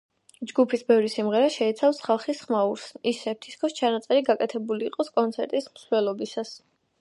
ჯგუფის 0.51 0.83
ბევრი 0.85 1.09
სიმღერა 1.15 1.51
შეიცავს 1.55 1.99
ხალხის 2.05 2.41
ხმაურს, 2.45 2.85
ისე 3.11 3.35
თითქოს 3.47 3.77
ჩანაწერი 3.81 4.25
გაკეთებული 4.31 4.89
იყოს 4.93 5.13
კონცერტის 5.21 5.71
მსვლელობისას. 5.77 6.57